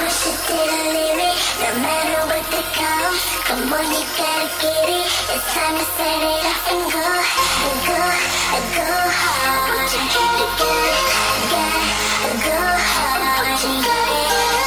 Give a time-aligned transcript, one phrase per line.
[0.00, 3.20] Push it the limit, no matter what the cost.
[3.44, 5.12] Come on, you gotta get it.
[5.28, 7.04] It's time to set it off and go,
[7.84, 8.00] go,
[8.80, 8.88] go
[9.20, 9.92] hard.
[9.92, 10.48] You gotta,
[11.52, 12.58] gotta, go
[12.96, 14.59] hard.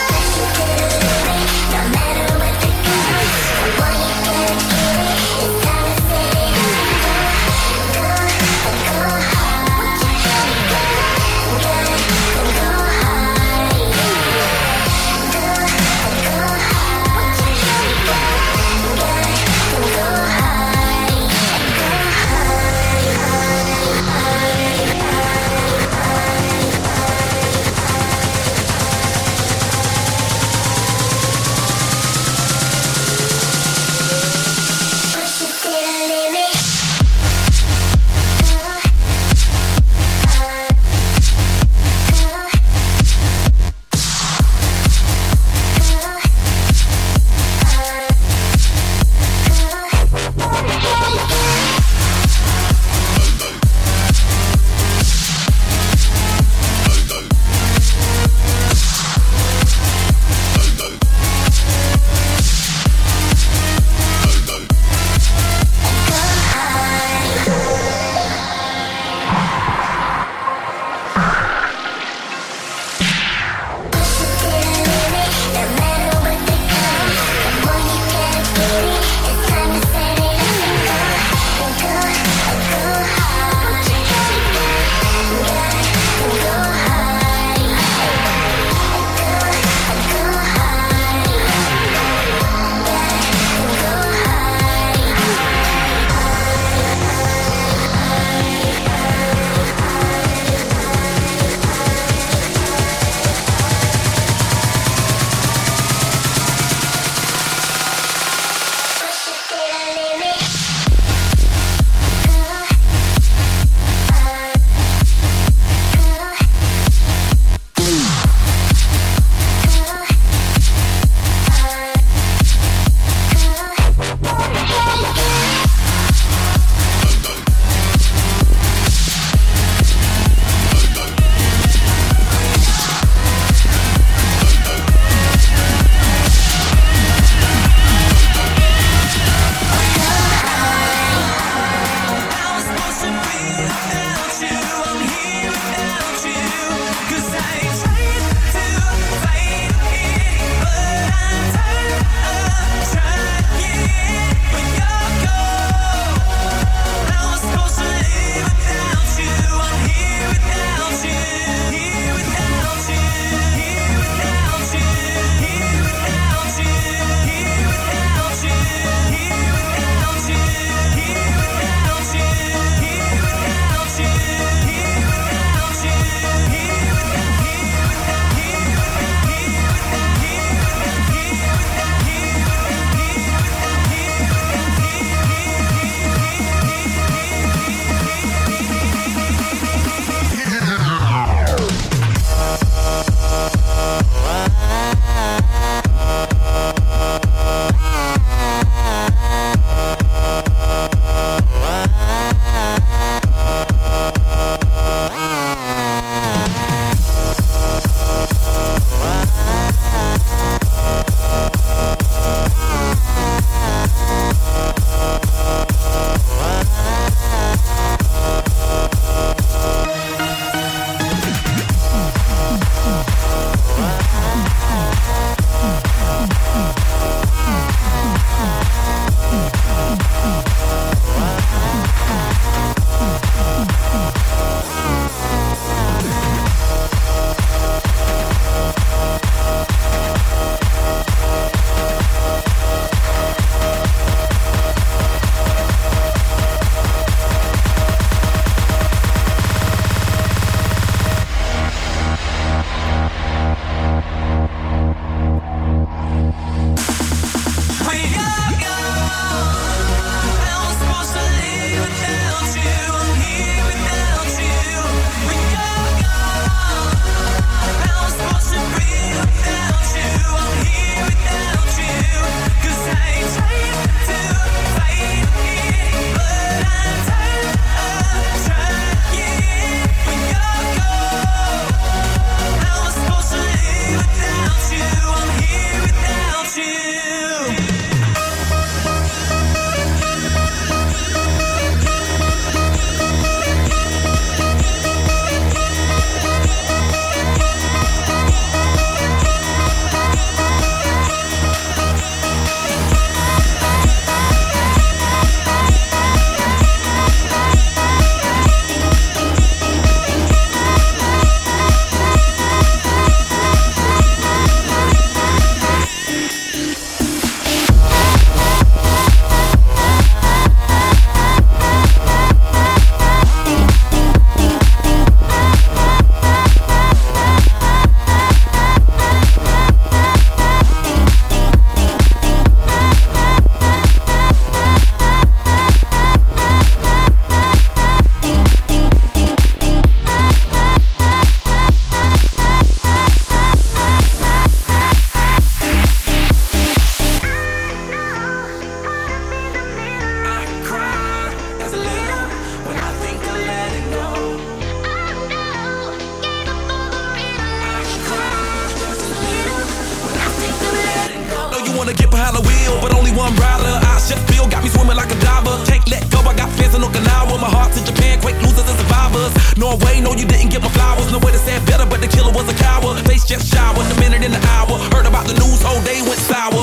[375.83, 376.62] The news, whole day went sour.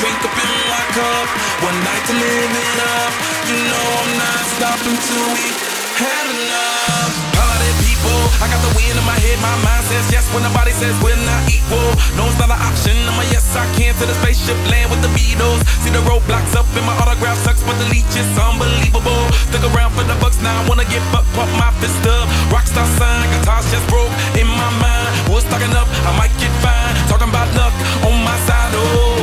[0.00, 1.26] drink up in my cup.
[1.64, 3.12] One night to live it up.
[3.48, 5.48] You know I'm not stopping till we
[5.96, 7.12] had enough.
[7.36, 9.38] Holiday people, I got the wind in my head.
[9.40, 11.90] My mind says yes when the body says we're not equal.
[12.18, 12.96] No, it's not an option.
[13.08, 15.64] I'm a yes, I can to the spaceship land with the Beatles.
[15.80, 19.22] See the roadblocks up in my autograph sucks, but the leech is unbelievable.
[19.48, 20.52] Stick around for the bucks now.
[20.60, 22.28] I wanna get fucked, pump my fist up.
[22.52, 25.08] Rockstar sign, guitars just broke in my mind.
[25.32, 25.88] What's stocking up?
[26.04, 26.92] I might get fine.
[27.08, 27.72] Talking about luck
[28.04, 28.72] on my side.
[28.76, 29.15] Oh,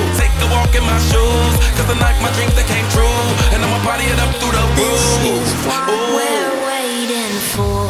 [0.51, 1.53] walk in my shoes.
[1.77, 3.19] Cause the night my dreams that came true.
[3.53, 5.01] And I'ma party it up through the roof.
[5.23, 6.15] This is what Ooh.
[6.17, 7.83] we're waiting for.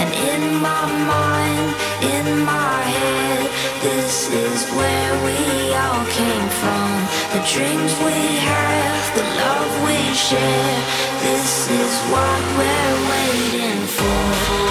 [0.00, 1.68] And in my mind,
[2.02, 3.50] in my head,
[3.82, 5.53] this is where we
[7.46, 10.80] dreams we have, the love we share.
[11.20, 14.63] This is what we're waiting for.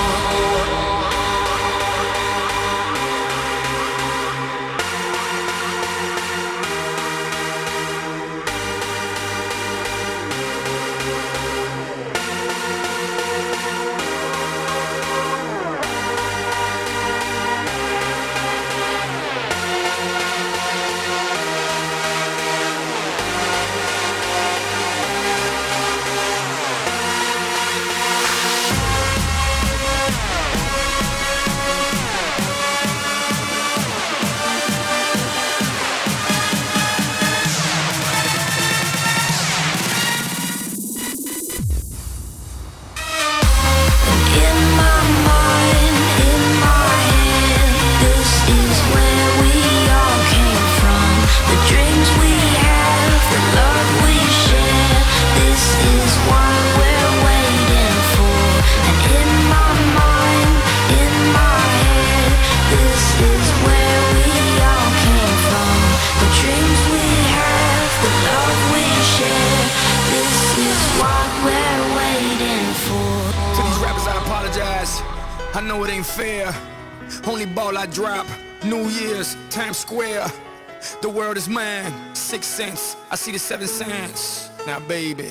[81.33, 81.93] World is mine.
[82.13, 82.95] Six cents.
[83.09, 84.49] I see the seven cents.
[84.67, 85.29] Now, baby,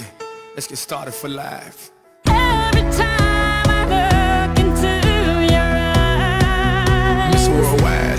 [0.54, 1.92] let's get started for life.
[2.26, 4.88] Every time I look into
[5.52, 5.68] your
[7.20, 8.11] eyes, Miss Worldwide.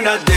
[0.00, 0.29] We are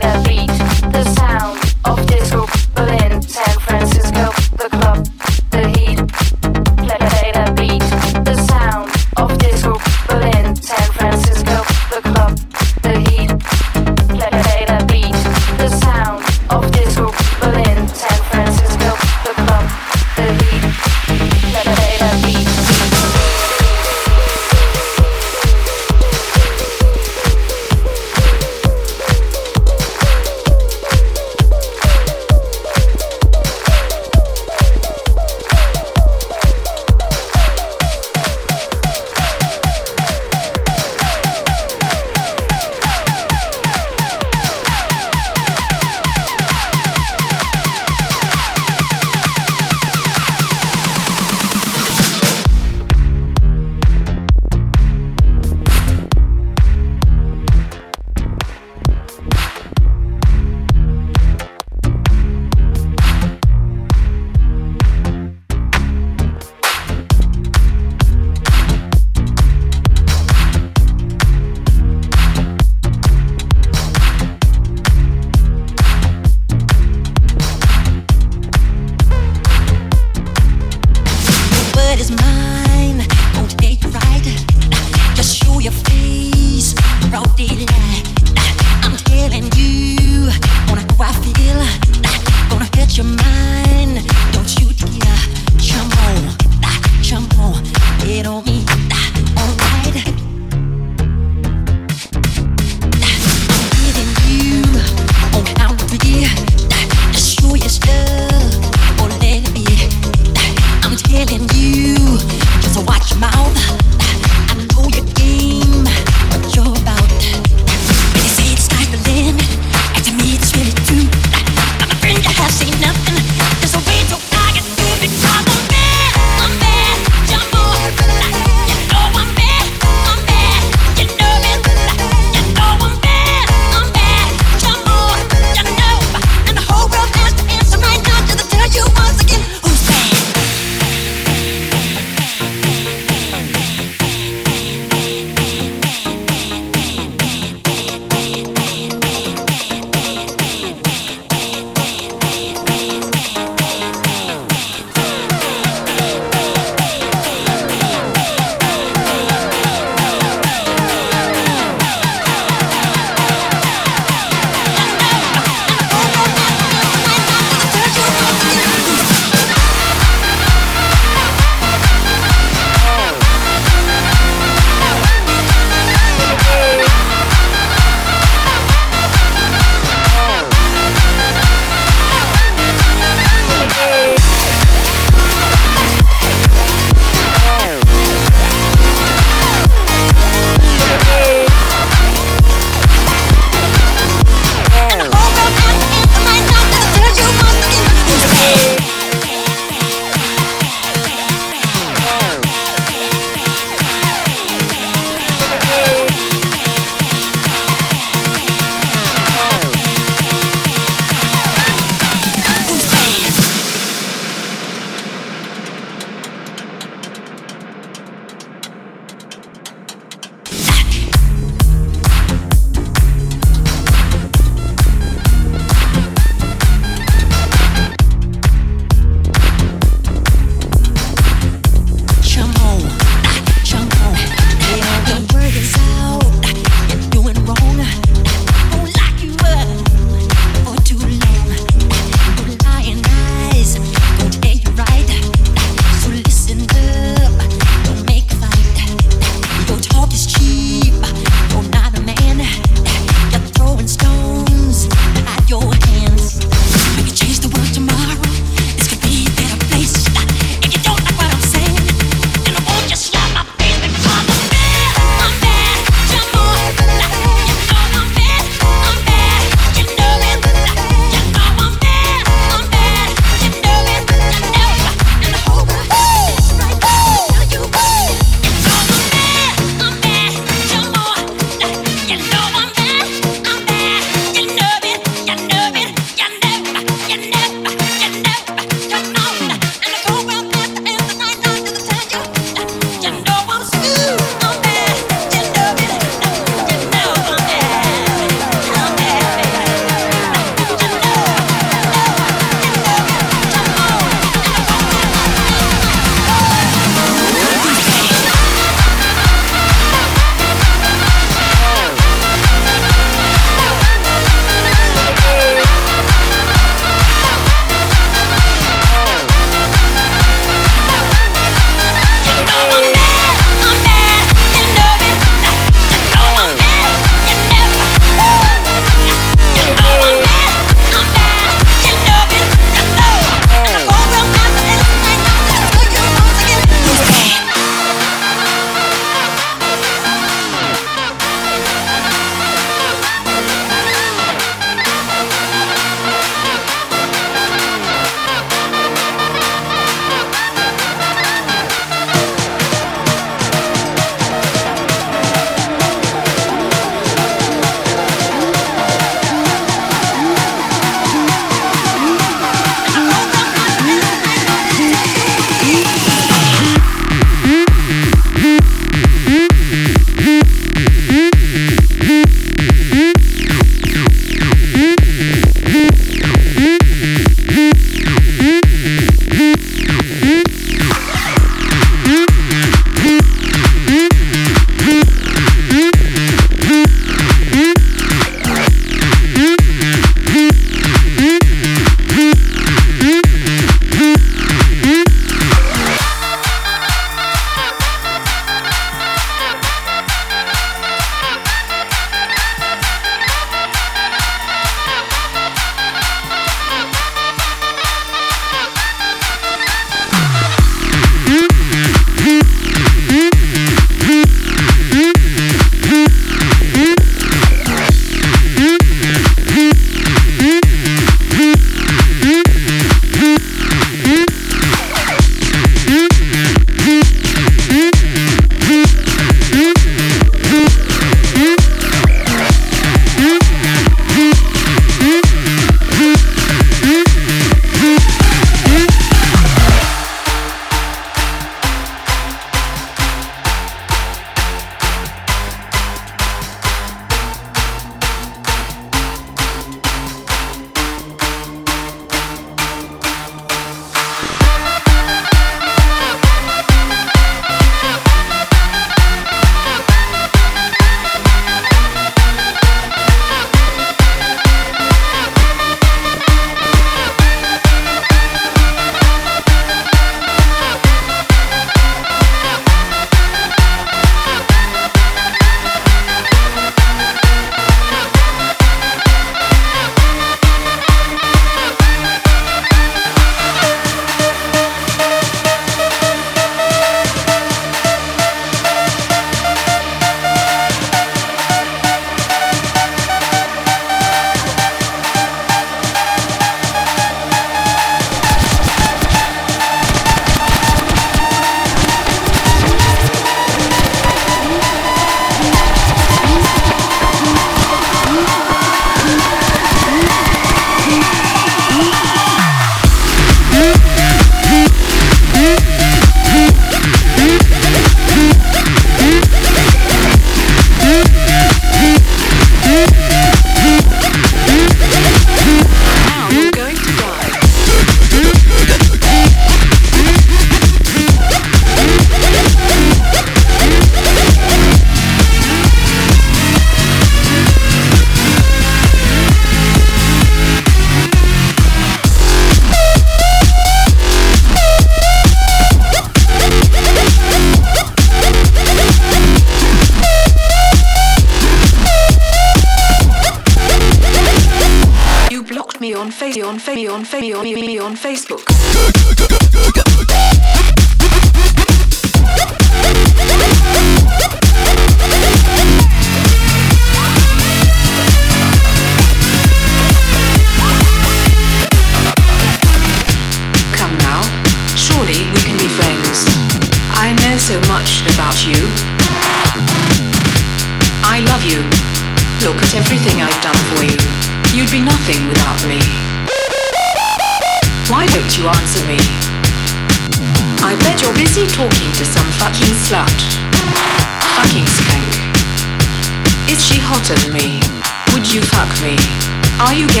[599.73, 600.00] you get